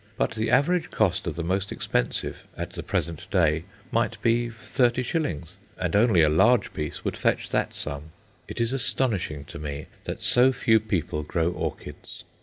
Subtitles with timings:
[0.17, 5.49] But the average cost of the most expensive at the present day might be 30s.,
[5.77, 8.05] and only a large piece would fetch that sum.
[8.47, 12.23] It is astonishing to me that so few people grow orchids.